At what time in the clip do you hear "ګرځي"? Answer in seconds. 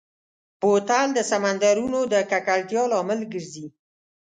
3.31-3.65